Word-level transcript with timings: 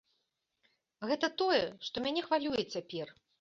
Гэта 1.09 1.29
тое, 1.41 1.59
што 1.89 1.95
мяне 2.07 2.25
хвалюе 2.29 2.63
цяпер. 2.73 3.15